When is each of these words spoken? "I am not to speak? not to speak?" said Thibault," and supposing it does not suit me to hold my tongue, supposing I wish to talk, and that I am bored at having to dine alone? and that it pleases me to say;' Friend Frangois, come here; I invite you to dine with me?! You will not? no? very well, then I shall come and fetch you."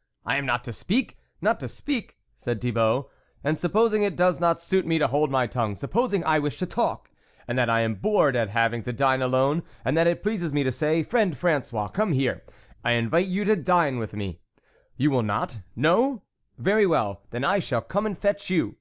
"I 0.26 0.34
am 0.36 0.46
not 0.46 0.64
to 0.64 0.72
speak? 0.72 1.16
not 1.40 1.60
to 1.60 1.68
speak?" 1.68 2.18
said 2.36 2.60
Thibault," 2.60 3.08
and 3.44 3.56
supposing 3.56 4.02
it 4.02 4.16
does 4.16 4.40
not 4.40 4.60
suit 4.60 4.84
me 4.84 4.98
to 4.98 5.06
hold 5.06 5.30
my 5.30 5.46
tongue, 5.46 5.76
supposing 5.76 6.24
I 6.24 6.40
wish 6.40 6.58
to 6.58 6.66
talk, 6.66 7.08
and 7.46 7.56
that 7.56 7.70
I 7.70 7.82
am 7.82 7.94
bored 7.94 8.34
at 8.34 8.48
having 8.48 8.82
to 8.82 8.92
dine 8.92 9.22
alone? 9.22 9.62
and 9.84 9.96
that 9.96 10.08
it 10.08 10.24
pleases 10.24 10.52
me 10.52 10.64
to 10.64 10.72
say;' 10.72 11.04
Friend 11.04 11.36
Frangois, 11.36 11.86
come 11.94 12.14
here; 12.14 12.42
I 12.82 12.94
invite 12.94 13.28
you 13.28 13.44
to 13.44 13.54
dine 13.54 14.00
with 14.00 14.12
me?! 14.12 14.40
You 14.96 15.12
will 15.12 15.22
not? 15.22 15.60
no? 15.76 16.22
very 16.58 16.84
well, 16.84 17.22
then 17.30 17.44
I 17.44 17.60
shall 17.60 17.80
come 17.80 18.06
and 18.06 18.18
fetch 18.18 18.50
you." 18.50 18.74